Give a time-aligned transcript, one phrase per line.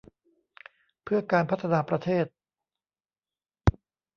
[1.03, 2.25] เพื่อการพัฒนาประเทศ